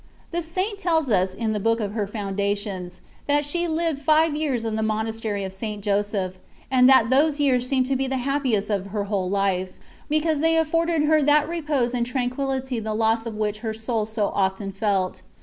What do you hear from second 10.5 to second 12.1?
afforded her that repose and